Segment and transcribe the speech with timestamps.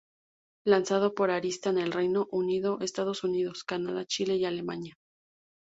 [0.65, 4.95] Lanzado por Arista en Reino Unido, Estados Unidos, Canadá, Chile y Alemania.